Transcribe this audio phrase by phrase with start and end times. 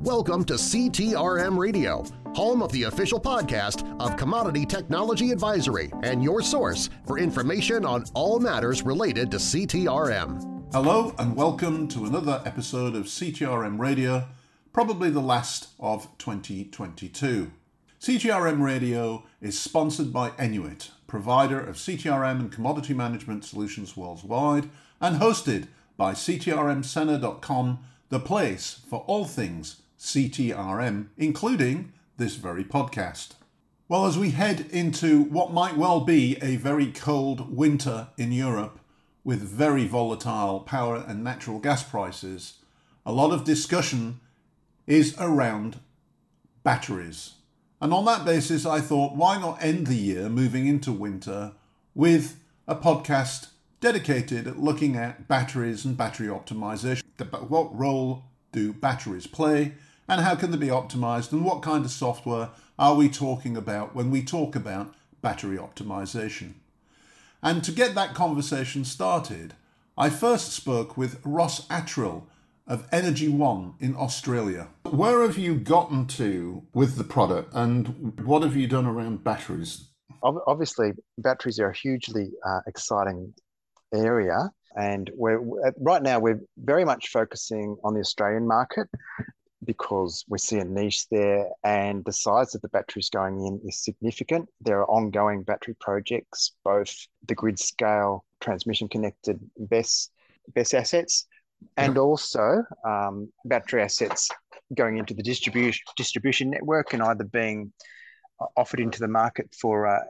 [0.00, 6.42] Welcome to CTRM Radio, home of the official podcast of Commodity Technology Advisory and your
[6.42, 10.72] source for information on all matters related to CTRM.
[10.72, 14.28] Hello and welcome to another episode of CTRM Radio,
[14.72, 17.50] probably the last of 2022.
[18.00, 24.70] CTRM Radio is sponsored by Enuit, provider of CTRM and commodity management solutions worldwide,
[25.00, 25.66] and hosted
[25.96, 27.78] by CTRMcenter.com,
[28.08, 33.30] the place for all things CTRM, including this very podcast.
[33.88, 38.80] Well, as we head into what might well be a very cold winter in Europe
[39.24, 42.54] with very volatile power and natural gas prices,
[43.04, 44.20] a lot of discussion
[44.86, 45.78] is around
[46.62, 47.34] batteries.
[47.80, 51.52] And on that basis, I thought, why not end the year moving into winter
[51.94, 53.48] with a podcast
[53.86, 57.04] dedicated at looking at batteries and battery optimization.
[57.48, 59.74] What role do batteries play
[60.08, 62.48] and how can they be optimized and what kind of software
[62.80, 66.54] are we talking about when we talk about battery optimization.
[67.40, 69.54] And to get that conversation started,
[69.96, 72.24] I first spoke with Ross Attrill
[72.66, 74.66] of Energy One in Australia.
[74.82, 79.84] Where have you gotten to with the product and what have you done around batteries?
[80.24, 83.32] Obviously, batteries are a hugely uh, exciting
[83.94, 84.50] area.
[84.76, 85.40] And we're
[85.78, 88.88] right now we're very much focusing on the Australian market
[89.64, 93.82] because we see a niche there and the size of the batteries going in is
[93.82, 94.48] significant.
[94.60, 96.94] There are ongoing battery projects, both
[97.26, 100.12] the grid scale transmission connected best
[100.54, 101.26] BESS assets
[101.76, 104.28] and also um, battery assets
[104.74, 107.72] going into the distribution distribution network and either being
[108.56, 110.00] offered into the market for uh,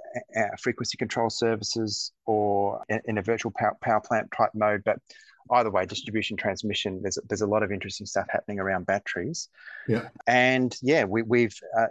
[0.60, 4.82] frequency control services or in a virtual power, power plant type mode.
[4.84, 4.98] But
[5.52, 9.48] either way, distribution transmission, there's there's a lot of interesting stuff happening around batteries.
[9.88, 10.08] Yeah.
[10.26, 11.86] And yeah, we, we've uh,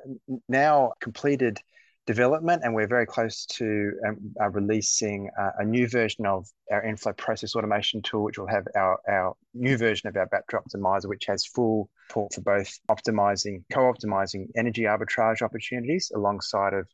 [0.49, 1.59] now completed
[2.05, 6.83] development and we're very close to um, uh, releasing uh, a new version of our
[6.83, 11.07] Enflow process automation tool, which will have our, our new version of our battery optimizer,
[11.07, 16.87] which has full support for both optimizing, co-optimizing energy arbitrage opportunities alongside of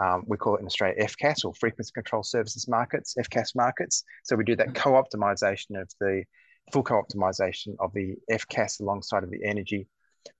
[0.00, 4.04] um, we call it in Australia FCAS or frequency control services markets, FCAS markets.
[4.24, 6.24] So we do that co-optimization of the
[6.72, 9.88] full co-optimization of the FCAS alongside of the energy.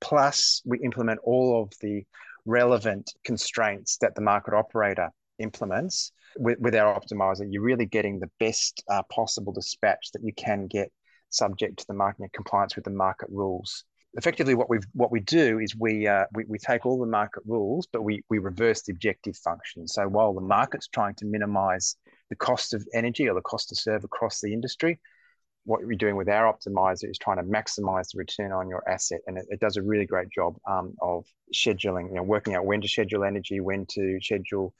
[0.00, 2.04] Plus, we implement all of the
[2.50, 7.46] relevant constraints that the market operator implements with, with our optimizer.
[7.48, 10.90] You're really getting the best uh, possible dispatch that you can get
[11.30, 13.84] subject to the market compliance with the market rules
[14.14, 17.42] effectively what we what we do is we, uh, we we take all the market
[17.46, 19.86] rules, but we we reverse the objective function.
[19.86, 21.96] So while the market's trying to minimize
[22.28, 24.98] the cost of energy or the cost to serve across the industry,
[25.70, 29.20] what we're doing with our optimizer is trying to maximize the return on your asset,
[29.26, 32.66] and it, it does a really great job um, of scheduling, you know, working out
[32.66, 34.74] when to schedule energy, when to schedule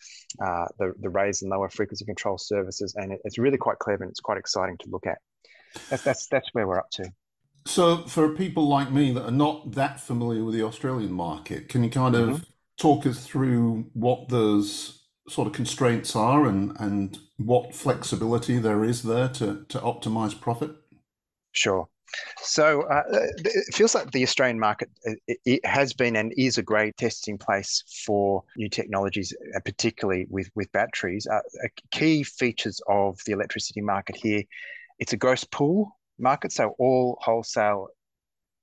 [0.44, 4.02] uh, the the raise and lower frequency control services, and it, it's really quite clever
[4.02, 5.18] and it's quite exciting to look at.
[5.88, 7.04] That's that's that's where we're up to.
[7.66, 11.84] So, for people like me that are not that familiar with the Australian market, can
[11.84, 12.32] you kind mm-hmm.
[12.32, 12.46] of
[12.78, 19.04] talk us through what those sort of constraints are and, and what flexibility there is
[19.04, 20.72] there to, to optimize profit?
[21.52, 21.88] Sure.
[22.42, 26.62] So uh, it feels like the Australian market it, it, has been and is a
[26.62, 31.26] great testing place for new technologies, uh, particularly with with batteries.
[31.26, 31.40] Uh,
[31.92, 34.42] key features of the electricity market here,
[34.98, 36.52] it's a gross pool market.
[36.52, 37.88] So all wholesale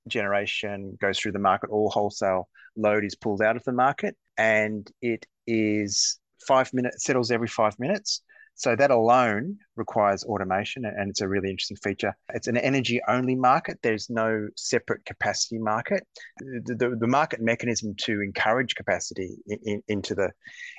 [0.08, 4.90] generation goes through the market, all wholesale load is pulled out of the market, and
[5.02, 8.22] it is five minutes, settles every five minutes.
[8.58, 12.18] So that alone requires automation, and it's a really interesting feature.
[12.34, 13.78] It's an energy only market.
[13.84, 16.06] There's no separate capacity market.
[16.40, 20.32] The, the, the market mechanism to encourage capacity in, in, into the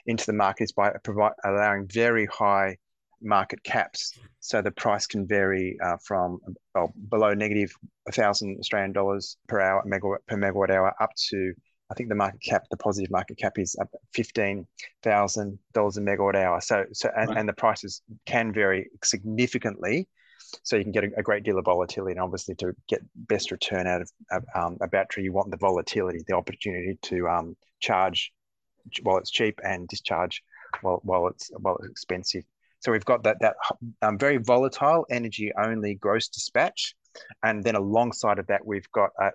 [0.06, 2.76] into the market is by provide, allowing very high
[3.22, 4.18] market caps.
[4.40, 6.40] So the price can vary uh, from
[6.74, 7.70] well, below negative
[8.04, 11.54] 1,000 Australian dollars per hour, megawatt, per megawatt hour, up to
[11.90, 13.76] I think the market cap, the positive market cap is
[14.12, 14.66] fifteen
[15.02, 16.60] thousand dollars a megawatt hour.
[16.60, 17.38] So, so and, right.
[17.38, 20.08] and, the prices can vary significantly.
[20.62, 23.50] So you can get a, a, great deal of volatility, and obviously to get best
[23.50, 28.32] return out of um, a battery, you want the volatility, the opportunity to um, charge
[29.02, 30.42] while it's cheap and discharge
[30.80, 32.44] while, while it's while it's expensive.
[32.80, 33.56] So we've got that that
[34.02, 36.94] um, very volatile energy only gross dispatch,
[37.42, 39.30] and then alongside of that, we've got uh,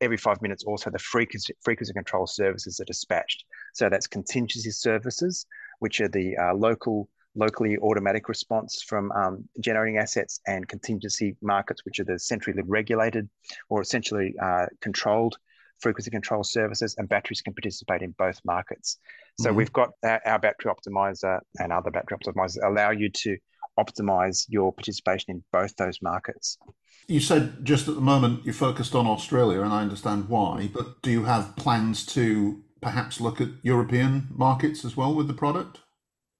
[0.00, 3.44] every five minutes also the frequency frequency control services are dispatched.
[3.74, 5.46] So that's contingency services,
[5.78, 11.84] which are the uh, local locally automatic response from um, generating assets and contingency markets,
[11.84, 13.28] which are the centrally regulated
[13.68, 15.36] or essentially uh, controlled
[15.80, 18.98] frequency control services, and batteries can participate in both markets.
[19.38, 19.58] So mm-hmm.
[19.58, 23.36] we've got our, our, battery optimizer and other battery optimizers allow you to
[23.78, 26.58] optimize your participation in both those markets.
[27.08, 31.02] You said just at the moment you're focused on Australia, and I understand why, but
[31.02, 35.80] do you have plans to perhaps look at European markets as well with the product?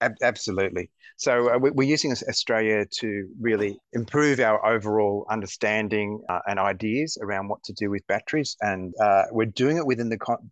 [0.01, 0.91] Absolutely.
[1.17, 7.49] So uh, we're using Australia to really improve our overall understanding uh, and ideas around
[7.49, 10.51] what to do with batteries, and uh, we're doing it within the con-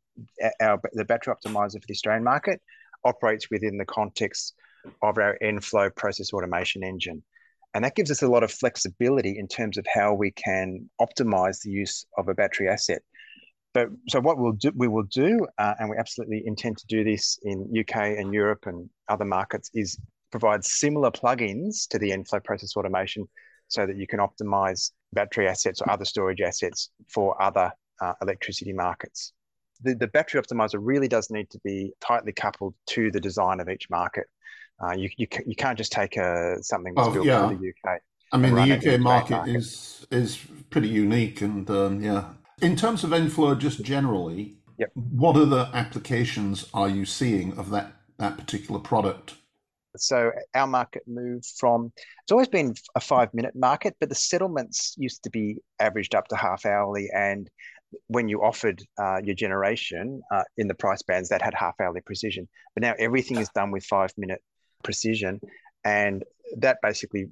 [0.61, 2.63] our the battery optimizer for the Australian market
[3.05, 4.55] operates within the context
[5.03, 7.23] of our Enflow process automation engine.
[7.75, 11.61] And that gives us a lot of flexibility in terms of how we can optimize
[11.63, 13.03] the use of a battery asset.
[13.73, 17.03] But so what we'll do, we will do, uh, and we absolutely intend to do
[17.03, 19.99] this in UK and Europe and other markets, is
[20.31, 23.29] provide similar plugins to the Enflow process automation
[23.67, 28.73] so that you can optimize battery assets or other storage assets for other uh, electricity
[28.73, 29.33] markets.
[29.83, 33.69] The, the battery optimizer really does need to be tightly coupled to the design of
[33.69, 34.27] each market.
[34.83, 37.49] Uh, you, you, you can't just take a, something that's oh, built yeah.
[37.49, 38.01] in the UK.
[38.33, 40.41] I mean, the UK market, market, is is
[40.71, 42.31] pretty unique, and um, yeah.
[42.61, 44.91] In terms of Enflow, just generally, yep.
[44.95, 49.35] what other applications are you seeing of that that particular product?
[49.97, 51.93] So our market moved from
[52.23, 56.29] it's always been a five minute market, but the settlements used to be averaged up
[56.29, 57.49] to half hourly, and
[58.09, 62.01] when you offered uh, your generation uh, in the price bands that had half hourly
[62.01, 64.43] precision, but now everything is done with five minute
[64.83, 65.41] precision,
[65.85, 66.25] and
[66.59, 67.27] that basically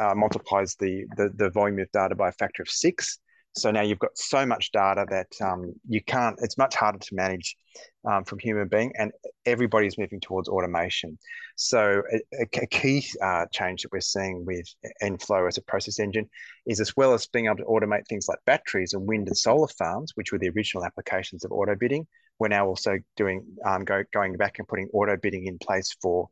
[0.00, 3.18] uh, multiplies the, the, the volume of data by a factor of six.
[3.56, 6.36] So now you've got so much data that um, you can't.
[6.42, 7.56] It's much harder to manage
[8.04, 9.12] um, from human being, and
[9.46, 11.18] everybody is moving towards automation.
[11.56, 14.66] So a, a key uh, change that we're seeing with
[15.02, 16.28] Enflow as a process engine
[16.66, 19.68] is as well as being able to automate things like batteries and wind and solar
[19.68, 22.06] farms, which were the original applications of auto bidding
[22.38, 26.28] we're now also doing um, go, going back and putting auto bidding in place for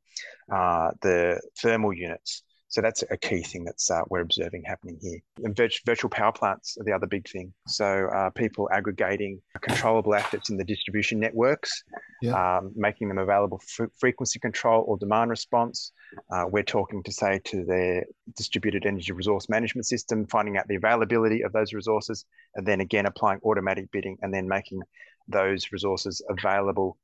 [0.53, 2.43] uh, the thermal units.
[2.73, 5.19] So that's a key thing that's uh, we're observing happening here.
[5.45, 5.55] And
[5.85, 7.53] virtual power plants are the other big thing.
[7.67, 11.85] So uh, people aggregating controllable assets in the distribution networks,
[12.23, 12.33] yeah.
[12.33, 15.93] um, making them available for frequency control or demand response.
[16.31, 18.07] Uh, we're talking to say to their
[18.39, 22.25] distributed energy resource management system, finding out the availability of those resources,
[22.55, 24.81] and then again applying automatic bidding, and then making
[25.29, 26.97] those resources available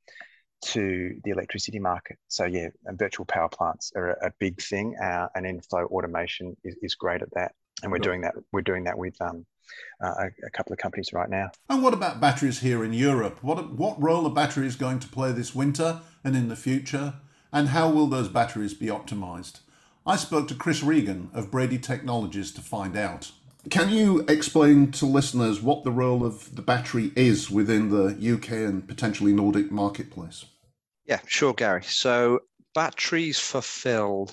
[0.61, 2.17] to the electricity market.
[2.27, 6.75] So yeah, virtual power plants are a, a big thing, uh, and Enflow automation is,
[6.81, 7.53] is great at that.
[7.81, 8.05] And we're cool.
[8.05, 8.35] doing that.
[8.51, 9.45] We're doing that with um,
[10.03, 11.51] uh, a, a, couple of companies right now.
[11.69, 13.39] And what about batteries here in Europe?
[13.41, 17.15] What what role are batteries going to play this winter and in the future?
[17.51, 19.59] And how will those batteries be optimized?
[20.05, 23.31] I spoke to Chris Regan of Brady Technologies to find out.
[23.69, 28.51] Can you explain to listeners what the role of the battery is within the UK
[28.51, 30.45] and potentially Nordic marketplace?
[31.05, 31.83] Yeah, sure, Gary.
[31.83, 32.39] So
[32.73, 34.31] batteries fulfill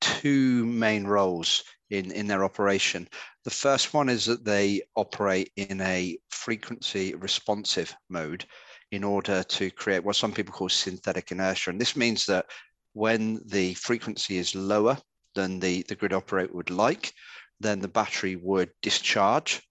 [0.00, 3.08] two main roles in, in their operation.
[3.44, 8.44] The first one is that they operate in a frequency responsive mode
[8.92, 11.70] in order to create what some people call synthetic inertia.
[11.70, 12.46] And this means that
[12.92, 14.96] when the frequency is lower
[15.34, 17.12] than the, the grid operator would like,
[17.60, 19.62] then the battery would discharge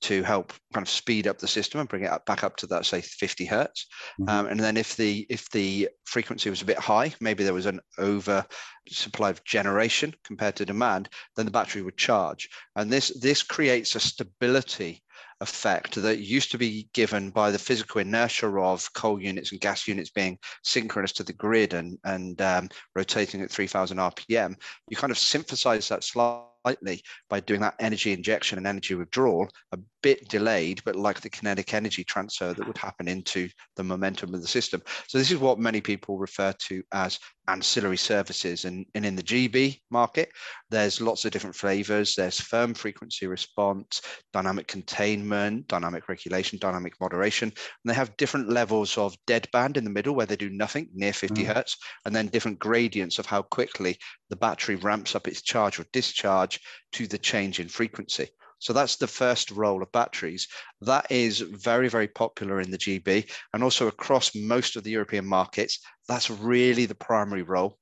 [0.00, 2.66] to help kind of speed up the system and bring it up, back up to
[2.68, 3.86] that say 50 hertz.
[4.20, 4.28] Mm-hmm.
[4.28, 7.66] um, and then if the if the frequency was a bit high maybe there was
[7.66, 8.46] an over
[8.88, 12.48] supply of generation compared to demand then the battery would charge.
[12.76, 15.02] And this this creates a stability
[15.40, 19.86] effect that used to be given by the physical inertia of coal units and gas
[19.86, 24.54] units being synchronous to the grid and and um, rotating at 3000 rpm
[24.88, 29.48] you kind of synthesize that slightly slightly by doing that energy injection and energy withdrawal,
[29.72, 34.34] a bit delayed, but like the kinetic energy transfer that would happen into the momentum
[34.34, 34.82] of the system.
[35.06, 38.64] So this is what many people refer to as ancillary services.
[38.64, 40.30] And, and in the GB market,
[40.70, 42.14] there's lots of different flavors.
[42.14, 44.02] There's firm frequency response,
[44.32, 47.48] dynamic containment, dynamic regulation, dynamic moderation.
[47.48, 51.12] And they have different levels of deadband in the middle where they do nothing near
[51.12, 51.46] 50 mm.
[51.46, 53.96] hertz, and then different gradients of how quickly
[54.30, 56.60] the battery ramps up its charge or discharge
[56.92, 58.28] to the change in frequency.
[58.58, 60.48] So that's the first role of batteries.
[60.80, 65.26] That is very, very popular in the GB and also across most of the European
[65.26, 65.78] markets.
[66.08, 67.78] That's really the primary role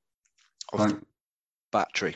[0.73, 0.95] of right.
[1.71, 2.15] Battery.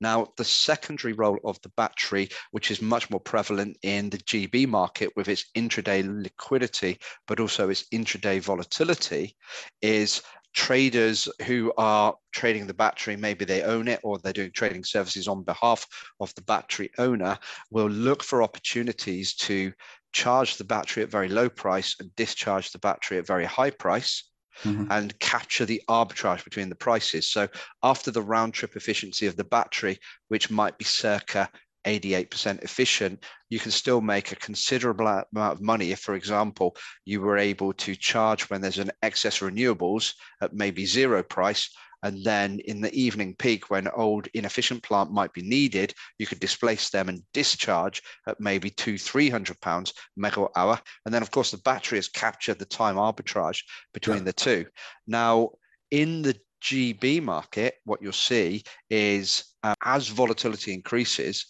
[0.00, 4.68] Now, the secondary role of the battery, which is much more prevalent in the GB
[4.68, 9.36] market with its intraday liquidity, but also its intraday volatility,
[9.82, 14.84] is traders who are trading the battery, maybe they own it or they're doing trading
[14.84, 15.86] services on behalf
[16.20, 17.38] of the battery owner,
[17.70, 19.72] will look for opportunities to
[20.12, 24.29] charge the battery at very low price and discharge the battery at very high price.
[24.64, 24.86] Mm-hmm.
[24.90, 27.30] and capture the arbitrage between the prices.
[27.30, 27.48] So
[27.82, 29.98] after the round trip efficiency of the battery,
[30.28, 31.48] which might be circa
[31.86, 37.20] 88% efficient, you can still make a considerable amount of money if, for example, you
[37.20, 41.70] were able to charge when there's an excess renewables at maybe zero price.
[42.02, 46.40] And then in the evening peak, when old inefficient plant might be needed, you could
[46.40, 50.80] displace them and discharge at maybe two, three hundred pounds megawatt hour.
[51.04, 54.24] And then, of course, the battery has captured the time arbitrage between yeah.
[54.24, 54.66] the two.
[55.06, 55.50] Now,
[55.90, 61.46] in the GB market, what you'll see is uh, as volatility increases,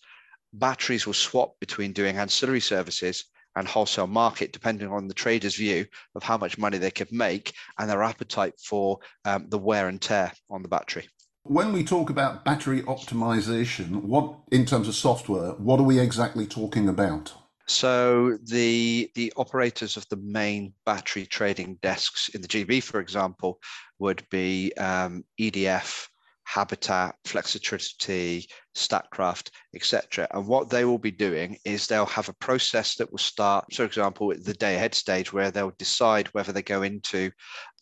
[0.53, 3.25] batteries will swap between doing ancillary services
[3.57, 7.53] and wholesale market, depending on the trader's view of how much money they could make
[7.79, 11.09] and their appetite for um, the wear and tear on the battery.
[11.45, 16.47] When we talk about battery optimization, what in terms of software, what are we exactly
[16.47, 17.33] talking about?
[17.67, 23.61] So the the operators of the main battery trading desks in the GB, for example,
[23.99, 26.09] would be um, EDF,
[26.51, 30.27] Habitat, Flexitricity, Statkraft, etc.
[30.33, 33.85] And what they will be doing is they'll have a process that will start, for
[33.85, 37.31] example, at the day ahead stage where they'll decide whether they go into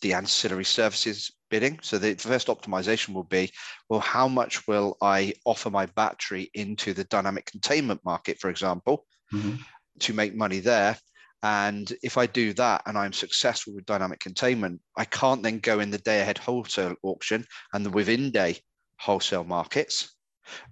[0.02, 1.78] the ancillary services bidding.
[1.82, 3.50] So the first optimization will be,
[3.88, 9.06] well, how much will I offer my battery into the dynamic containment market, for example,
[9.32, 9.56] mm-hmm.
[10.00, 10.98] to make money there?
[11.42, 15.80] And if I do that and I'm successful with dynamic containment, I can't then go
[15.80, 18.58] in the day ahead wholesale auction and the within day
[18.98, 20.14] wholesale markets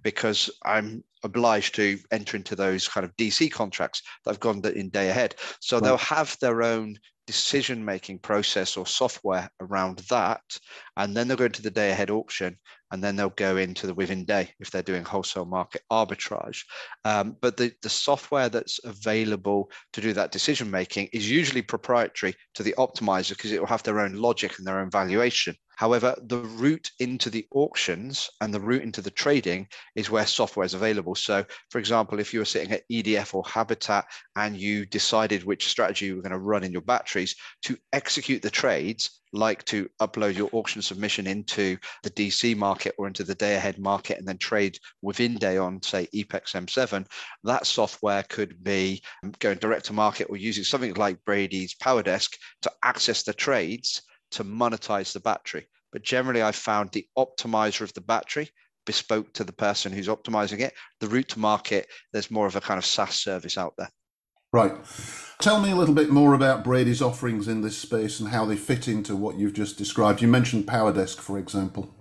[0.03, 4.89] because I'm obliged to enter into those kind of DC contracts that have gone in
[4.89, 5.35] day ahead.
[5.61, 5.83] So right.
[5.83, 6.97] they'll have their own
[7.27, 10.41] decision making process or software around that.
[10.95, 12.57] And then they'll go into the day ahead auction
[12.91, 16.63] and then they'll go into the within day if they're doing wholesale market arbitrage.
[17.05, 22.35] Um, but the, the software that's available to do that decision making is usually proprietary
[22.55, 25.55] to the optimizer because it will have their own logic and their own valuation.
[25.77, 30.65] However, the route into the auctions and the route into the trading is where software
[30.65, 31.13] is available.
[31.13, 34.05] So, for example, if you were sitting at EDF or Habitat
[34.35, 38.41] and you decided which strategy you were going to run in your batteries to execute
[38.41, 43.35] the trades, like to upload your auction submission into the DC market or into the
[43.35, 47.05] day ahead market and then trade within day on, say, EPEX M7,
[47.43, 52.31] that software could be um, going direct to market or using something like Brady's PowerDesk
[52.63, 55.67] to access the trades to monetize the battery.
[55.91, 58.49] But generally, I've found the optimizer of the battery
[58.85, 60.73] bespoke to the person who's optimizing it.
[60.99, 63.89] The route to market, there's more of a kind of SaaS service out there.
[64.53, 64.73] Right.
[65.39, 68.55] Tell me a little bit more about Brady's offerings in this space and how they
[68.55, 70.21] fit into what you've just described.
[70.21, 71.93] You mentioned PowerDesk, for example.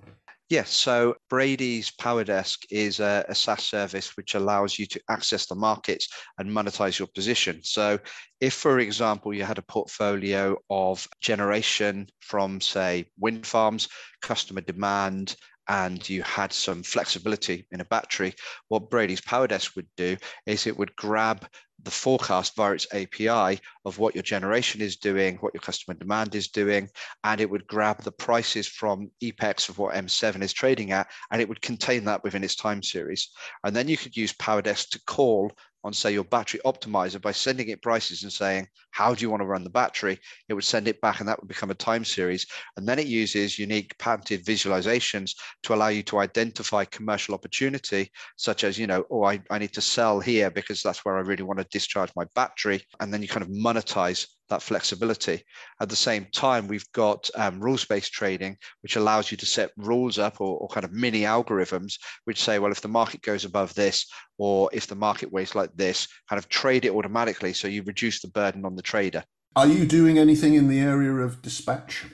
[0.48, 5.56] Yes, so Brady's PowerDesk is a, a, SaaS service which allows you to access the
[5.56, 7.60] markets and monetize your position.
[7.64, 7.98] So,
[8.40, 13.88] if, for example, you had a portfolio of generation from, say, wind farms,
[14.22, 15.34] customer demand,
[15.68, 18.35] and you had some flexibility in a battery,
[18.68, 21.46] what Brady's PowerDesk would do is it would grab
[21.82, 26.35] the forecast via its API of what your generation is doing, what your customer demand
[26.35, 26.88] is doing,
[27.25, 31.40] and it would grab the prices from EPEX of what M7 is trading at, and
[31.40, 33.30] it would contain that within its time series.
[33.62, 35.52] And then you could use PowerDesk to call
[35.86, 39.40] on, say, your battery optimizer by sending it prices and saying, how do you want
[39.40, 40.18] to run the battery?
[40.48, 42.46] It would send it back and that would become a time series.
[42.76, 48.64] And then it uses unique patented visualizations to allow you to identify commercial opportunity, such
[48.64, 51.44] as, you know, oh, I, I need to sell here because that's where I really
[51.44, 52.82] want to discharge my battery.
[53.00, 55.44] And then you kind of monetize that flexibility.
[55.80, 60.18] At the same time, we've got um, rules-based trading, which allows you to set rules
[60.18, 63.74] up or, or, kind of mini algorithms, which say, well, if the market goes above
[63.74, 64.06] this,
[64.38, 68.20] or if the market weighs like this, kind of trade it automatically, so you reduce
[68.20, 69.24] the burden on the trader.
[69.54, 72.04] Are you doing anything in the area of dispatch?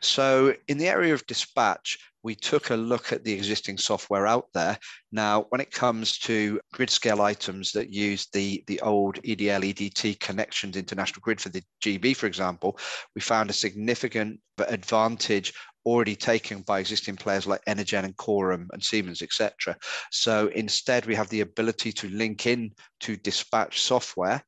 [0.00, 4.48] So, in the area of dispatch, we took a look at the existing software out
[4.52, 4.76] there.
[5.12, 10.18] Now, when it comes to grid scale items that use the, the old EDL EDT
[10.18, 12.78] connections into National Grid for the GB, for example,
[13.14, 15.52] we found a significant advantage
[15.84, 19.76] already taken by existing players like Energen and Corum and Siemens, etc.
[20.10, 24.42] So instead, we have the ability to link in to dispatch software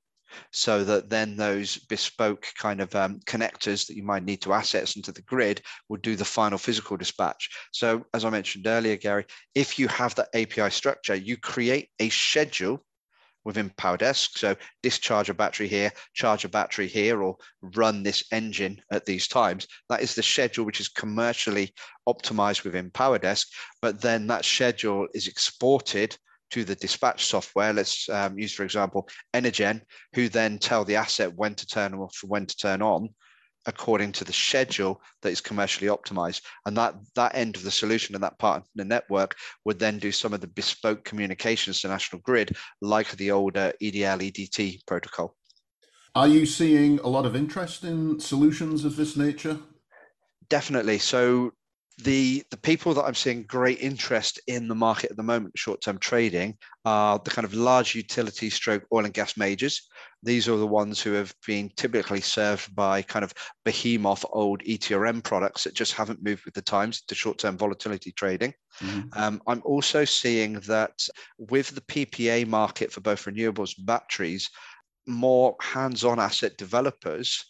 [0.53, 4.97] so that then those bespoke kind of um, connectors that you might need to assets
[4.97, 7.51] into the grid will do the final physical dispatch.
[7.73, 12.09] So as I mentioned earlier, Gary, if you have that API structure, you create a
[12.09, 12.85] schedule
[13.45, 14.37] within PowerDesk.
[14.37, 19.27] So discharge a battery here, charge a battery here, or run this engine at these
[19.27, 19.67] times.
[19.89, 21.73] That is the schedule which is commercially
[22.07, 23.47] optimized within PowerDesk.
[23.81, 26.17] But then that schedule is exported
[26.51, 27.73] to the dispatch software.
[27.73, 29.83] Let's um, use, for example, Energen,
[30.15, 33.11] who then tell the asset when to turn off, when to turn on,
[33.67, 36.43] according to the schedule that is commercially optimized.
[36.67, 39.99] And that that end of the solution and that part of the network would then
[39.99, 45.35] do some of the bespoke communications to national grid, like the older EDL EDT protocol.
[46.15, 49.59] Are you seeing a lot of interest in solutions of this nature?
[50.49, 50.99] Definitely.
[50.99, 51.53] So
[52.05, 55.99] the the people that I'm seeing great interest in the market at the moment, short-term
[55.99, 59.89] trading, are the kind of large utility stroke oil and gas majors.
[60.23, 65.25] These are the ones who have been typically served by kind of behemoth old ETRM
[65.25, 68.55] products that just haven't moved with the times to short-term volatility trading.
[68.81, 69.09] Mm-hmm.
[69.19, 71.01] Um, I'm also seeing that
[71.39, 74.49] with the PPA market for both renewables and batteries,
[75.07, 77.45] more hands-on asset developers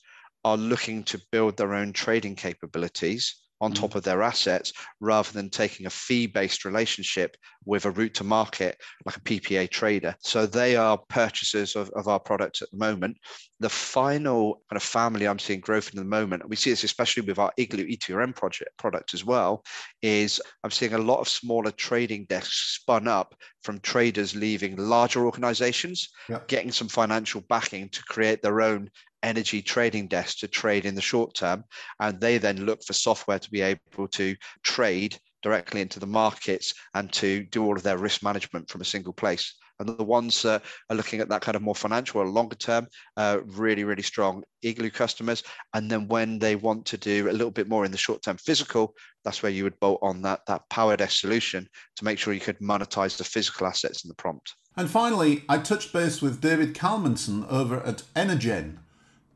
[0.44, 3.94] are looking to build their own trading capabilities on top mm.
[3.96, 8.80] of their assets rather than taking a fee based relationship with a route to market
[9.04, 10.14] like a PPA trader.
[10.20, 13.18] So they are purchasers of, of our products at the moment.
[13.60, 16.84] The final kind of family I'm seeing growth in the moment, and we see this
[16.84, 19.64] especially with our Igloo ETRM project product as well,
[20.02, 25.26] is I'm seeing a lot of smaller trading desks spun up from traders leaving larger
[25.26, 26.46] organizations, yep.
[26.48, 28.90] getting some financial backing to create their own
[29.22, 31.64] energy trading desk to trade in the short term.
[32.00, 36.74] And they then look for software to be able to trade directly into the markets
[36.94, 39.54] and to do all of their risk management from a single place.
[39.80, 42.88] And the ones that are looking at that kind of more financial or longer term,
[43.16, 45.44] uh, really, really strong Igloo customers.
[45.72, 48.38] And then when they want to do a little bit more in the short term
[48.38, 48.94] physical,
[49.24, 52.58] that's where you would bolt on that, that PowerDesk solution to make sure you could
[52.58, 54.52] monetize the physical assets in the prompt.
[54.76, 58.78] And finally, I touched base with David Kalmanson over at Energen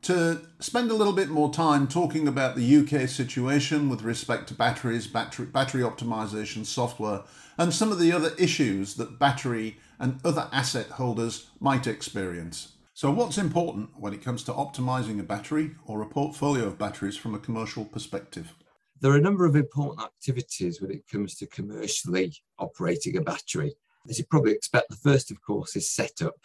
[0.03, 4.53] to spend a little bit more time talking about the UK situation with respect to
[4.53, 7.21] batteries, battery, battery optimization software,
[7.57, 12.73] and some of the other issues that battery and other asset holders might experience.
[12.93, 17.17] So, what's important when it comes to optimizing a battery or a portfolio of batteries
[17.17, 18.53] from a commercial perspective?
[18.99, 23.73] There are a number of important activities when it comes to commercially operating a battery.
[24.09, 26.35] As you probably expect, the first, of course, is setup.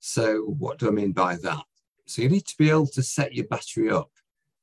[0.00, 1.64] So, what do I mean by that?
[2.10, 4.10] So you need to be able to set your battery up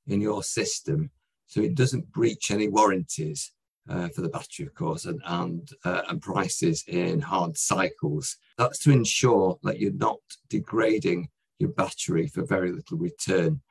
[0.06, 1.12] in your system
[1.46, 3.54] so it doesn't breach any warranties
[3.90, 8.36] uh, for the battery, of course, and and, uh, and prices in hard cycles.
[8.58, 13.62] That's to ensure that you're not degrading your battery for very little return.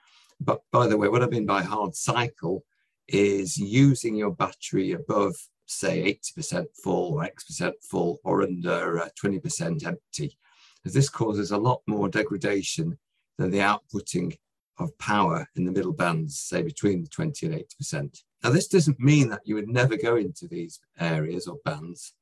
[0.41, 2.65] But by the way, what I mean by hard cycle
[3.09, 5.35] is using your battery above,
[5.67, 10.39] say, 80% full or X percent full or under uh, 20% empty,
[10.83, 12.97] this causes a lot more degradation
[13.39, 14.37] than the outputting
[14.79, 18.23] of power in the middle bands, say between the 20 and 80%.
[18.45, 22.15] Now, this doesn't mean that you would never go into these areas or bands,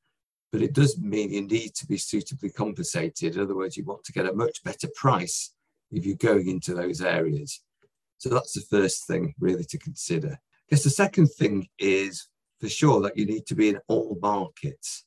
[0.52, 3.34] but it does mean you need to be suitably compensated.
[3.34, 5.52] In other words, you want to get a much better price
[5.90, 7.60] if you're going into those areas.
[8.18, 10.30] So that's the first thing really to consider.
[10.30, 12.28] I guess the second thing is
[12.60, 15.04] for sure that you need to be in all markets.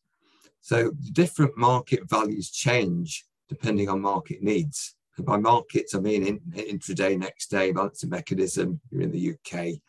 [0.61, 4.96] So different market values change depending on market needs.
[5.19, 9.79] By markets, I mean in, intraday, next day, balancing mechanism, you're in the UK,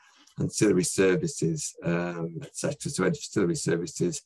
[0.41, 2.91] ancillary services, um, etc.
[2.91, 4.23] So ancillary services,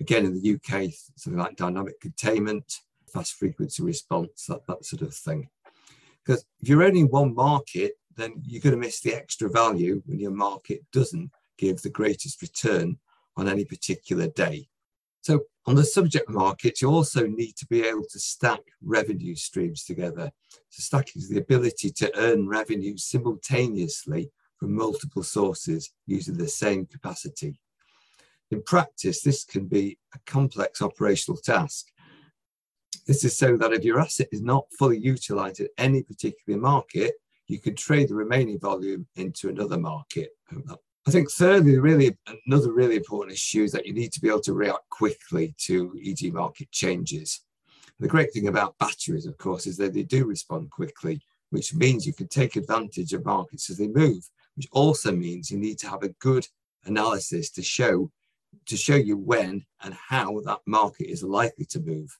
[0.00, 2.80] again in the UK, something like dynamic containment,
[3.12, 5.48] fast frequency response, that, that sort of thing.
[6.24, 10.02] Because if you're only in one market, then you're going to miss the extra value
[10.06, 12.98] when your market doesn't give the greatest return
[13.36, 14.68] on any particular day.
[15.26, 19.82] So on the subject market, you also need to be able to stack revenue streams
[19.82, 20.30] together.
[20.68, 26.86] So stacking is the ability to earn revenue simultaneously from multiple sources using the same
[26.86, 27.58] capacity.
[28.52, 31.86] In practice, this can be a complex operational task.
[33.08, 37.14] This is so that if your asset is not fully utilized in any particular market,
[37.48, 40.30] you can trade the remaining volume into another market.
[40.52, 40.76] I
[41.12, 42.16] think thirdly, really
[42.46, 45.96] another really important issue is that you need to be able to react quickly to
[46.04, 47.42] EG market changes.
[48.00, 52.06] The great thing about batteries, of course, is that they do respond quickly, which means
[52.06, 55.88] you can take advantage of markets as they move, which also means you need to
[55.88, 56.46] have a good
[56.84, 58.10] analysis to show
[58.64, 62.16] to show you when and how that market is likely to move.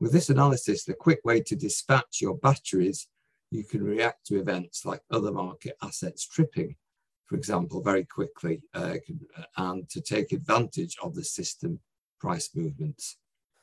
[0.00, 3.06] With this analysis, the quick way to dispatch your batteries
[3.50, 6.74] you can react to events like other market assets tripping,
[7.26, 8.96] for example, very quickly, uh,
[9.56, 11.80] and to take advantage of the system
[12.20, 13.16] price movements.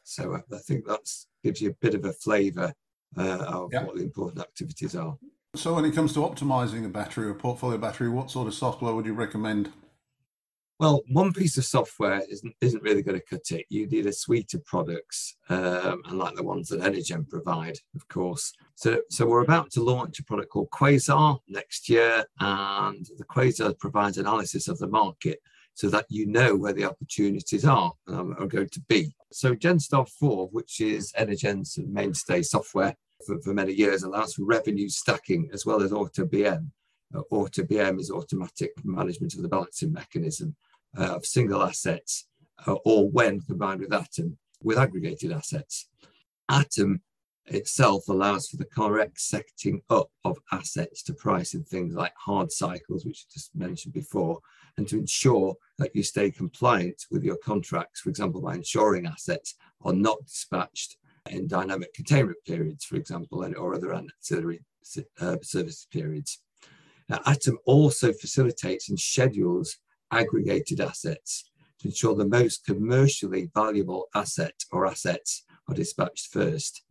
[0.04, 1.10] So I think that
[1.43, 2.74] gives you a bit of a flavour
[3.17, 3.88] uh, of yep.
[3.88, 5.17] what the important activities are.
[5.56, 8.93] So when it comes to optimizing a battery or portfolio battery, what sort of software
[8.93, 9.71] would you recommend?
[10.82, 13.67] Well, one piece of software isn't isn't really going to cut it.
[13.70, 18.08] You need a suite of products, um, and like the ones that Energen provide, of
[18.08, 18.52] course.
[18.74, 23.78] So, so we're about to launch a product called Quasar next year, and the Quasar
[23.78, 25.39] provides analysis of the market
[25.76, 29.13] so that you know where the opportunities are um, are going to be.
[29.32, 32.96] So Genstar 4, which is Energen's mainstay software
[33.28, 36.72] for, for many years, allows for revenue stacking as well as AutoBM.
[37.13, 40.56] Uh, AutoBM is automatic management of the balancing mechanism
[40.97, 42.27] uh, of single assets
[42.67, 45.89] uh, or when combined with Atom with aggregated assets.
[46.49, 47.01] Atom
[47.47, 52.51] itself allows for the correct setting up of assets to price in things like hard
[52.51, 54.39] cycles, which I just mentioned before,
[54.77, 59.56] and to ensure that you stay compliant with your contracts, for example, by ensuring assets
[59.84, 60.97] are not dispatched
[61.30, 64.62] in dynamic containment periods, for example, or other ancillary
[65.19, 66.41] uh, service periods.
[67.10, 69.77] Now, Atom also facilitates and schedules
[70.12, 76.84] aggregated assets to ensure the most commercially valuable asset or assets are dispatched first.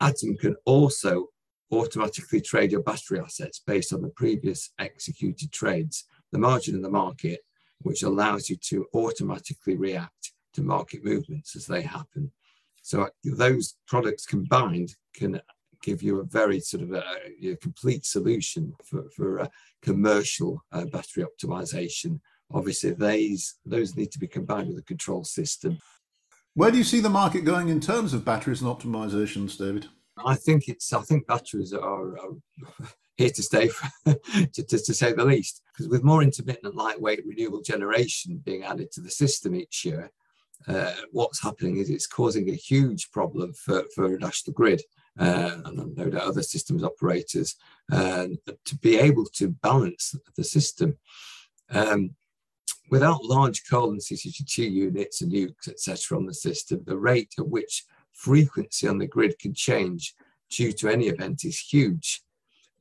[0.00, 1.28] Atom can also
[1.70, 6.90] automatically trade your battery assets based on the previous executed trades, the margin in the
[6.90, 7.40] market,
[7.80, 12.30] which allows you to automatically react to market movements as they happen.
[12.82, 15.40] So those products combined can
[15.82, 17.02] give you a very sort of a,
[17.44, 19.50] a complete solution for, for a
[19.82, 22.20] commercial uh, battery optimization
[22.54, 25.78] obviously these those need to be combined with a control system.
[26.54, 29.86] Where do you see the market going in terms of batteries and optimizations, David?
[30.24, 32.36] I think it's I think batteries are, are
[33.16, 33.88] here to stay, for,
[34.52, 35.62] to, to, to, say the least.
[35.72, 40.10] Because with more intermittent, lightweight, renewable generation being added to the system each year,
[40.68, 44.82] uh, what's happening is it's causing a huge problem for, for national grid.
[45.18, 47.56] Uh, and no doubt other systems operators
[47.92, 48.28] uh,
[48.64, 50.96] to be able to balance the system.
[51.68, 52.14] Um,
[52.92, 57.48] Without large coal and CCGT units and nukes, etc., on the system, the rate at
[57.48, 60.14] which frequency on the grid can change
[60.50, 62.20] due to any event is huge.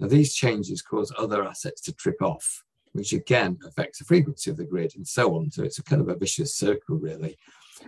[0.02, 4.58] Now, these changes cause other assets to trip off, which again affects the frequency of
[4.58, 5.50] the grid and so on.
[5.50, 7.38] So it's a kind of a vicious circle, really.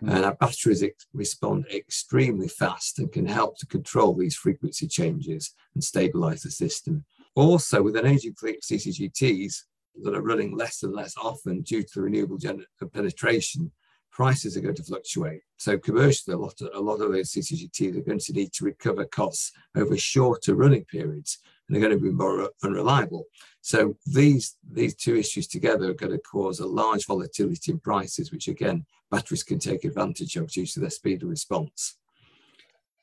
[0.01, 0.15] Mm.
[0.15, 5.53] And our batteries ex- respond extremely fast and can help to control these frequency changes
[5.73, 7.03] and stabilize the system.
[7.35, 9.63] Also, with an aging fleet of CCGTs,
[10.01, 13.71] that are running less and less often due to the renewable gen- penetration,
[14.11, 15.41] prices are going to fluctuate.
[15.57, 18.65] So commercially, a lot of a lot of those CCGTs are going to need to
[18.65, 23.25] recover costs over shorter running periods, and they're going to be more unreliable.
[23.61, 28.31] So these these two issues together are going to cause a large volatility in prices,
[28.31, 31.97] which again batteries can take advantage of due to their speed of response.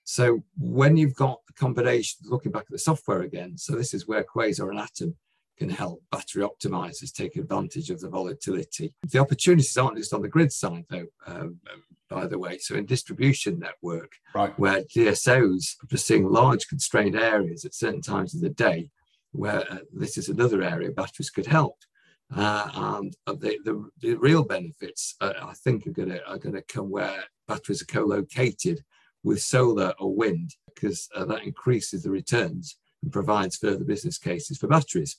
[0.05, 4.09] So when you've got the combination, looking back at the software again, so this is
[4.09, 5.17] where Quasar and Atom
[5.61, 8.95] can help battery optimizers take advantage of the volatility.
[9.07, 11.61] The opportunities aren't just on the grid side, though, um,
[12.09, 12.57] by the way.
[12.57, 14.59] So in distribution network, right.
[14.59, 18.91] where DSOs are seeing large constrained areas at certain times of the day,
[19.33, 21.77] where uh, this is another area batteries could help.
[22.35, 26.55] Uh, and the, the, the, real benefits, uh, I think, are going to are going
[26.55, 28.83] to come where batteries are co-located
[29.25, 34.59] with solar or wind, because uh, that increases the returns and provides further business cases
[34.59, 35.17] for batteries.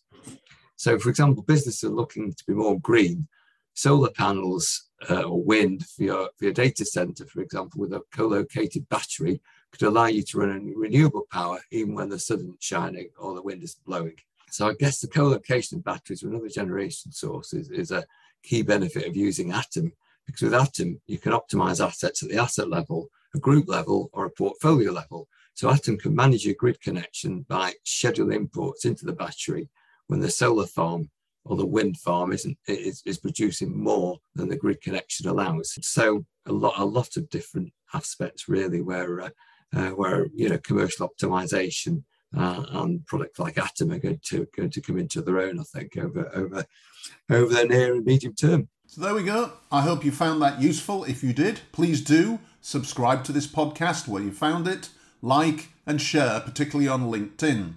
[0.76, 3.28] So, for example, businesses are looking to be more green.
[3.74, 8.02] Solar panels uh, or wind for your, for your data center, for example, with a
[8.12, 9.42] co-located battery,
[9.72, 13.42] could allow you to run renewable power even when the sun isn't shining or the
[13.42, 14.16] wind is blowing.
[14.50, 18.06] So I guess the co-location of batteries with another generation source is, is a
[18.44, 19.94] key benefit of using Atom,
[20.26, 24.26] because with Atom, you can optimize assets at the asset level, a group level, or
[24.26, 25.30] a portfolio level.
[25.54, 29.70] So Atom can manage your grid connection by schedule imports into the battery
[30.08, 31.10] when the solar farm
[31.46, 35.78] or the wind farm isn't is, is producing more than the grid connection allows.
[35.82, 39.30] So a lot a lot of different aspects really where uh,
[39.76, 42.04] uh, where you know commercial optimization
[42.38, 45.60] uh, and products like Atom are going to going to come into their own.
[45.60, 46.66] I think over over
[47.30, 48.70] over the near and medium term.
[48.88, 49.54] So there we go.
[49.72, 51.06] I hope you found that useful.
[51.06, 54.90] If you did, please do subscribe to this podcast where you found it
[55.22, 57.74] like, and share, particularly on LinkedIn.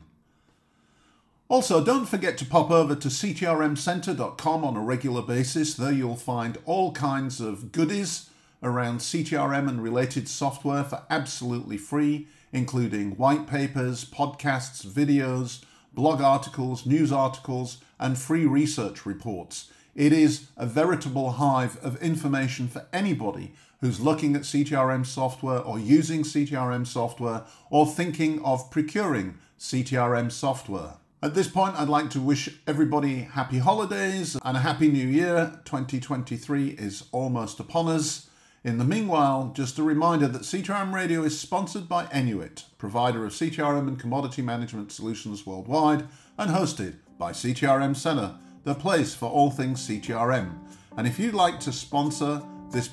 [1.48, 5.74] Also, don't forget to pop over to ctrmcenter.com on a regular basis.
[5.74, 8.30] There you'll find all kinds of goodies
[8.62, 16.86] around CTRM and related software for absolutely free, including white papers, podcasts, videos, blog articles,
[16.86, 19.70] news articles, and free research reports.
[19.94, 23.52] It is a veritable hive of information for anybody
[23.84, 30.94] who's looking at CTRM software or using CTRM software or thinking of procuring CTRM software.
[31.22, 35.60] At this point, I'd like to wish everybody happy holidays and a happy new year.
[35.66, 38.30] 2023 is almost upon us.
[38.64, 43.32] In the meanwhile, just a reminder that CTRM Radio is sponsored by Enuit, provider of
[43.32, 49.50] CTRM and commodity management solutions worldwide, and hosted by CTRM Center, the place for all
[49.50, 50.58] things CTRM.
[50.96, 52.88] And if you'd like to sponsor this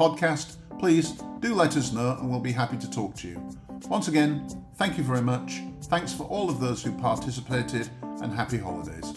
[0.00, 3.38] podcast, please do let us know and we'll be happy to talk to you.
[3.90, 5.60] Once again, thank you very much.
[5.82, 7.90] Thanks for all of those who participated
[8.22, 9.12] and happy holidays.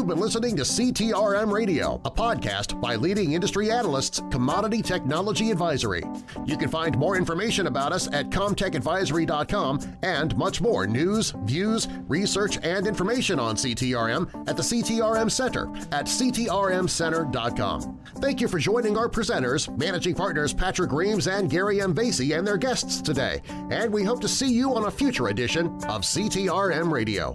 [0.00, 6.02] You've been listening to CTRM Radio, a podcast by leading industry analysts Commodity Technology Advisory.
[6.46, 12.58] You can find more information about us at comtechadvisory.com and much more news, views, research,
[12.62, 18.00] and information on CTRM at the CTRM Center at ctrmcenter.com.
[18.20, 21.94] Thank you for joining our presenters, managing partners Patrick Reams and Gary M.
[21.94, 25.66] Vasey and their guests today, and we hope to see you on a future edition
[25.90, 27.32] of CTRM Radio.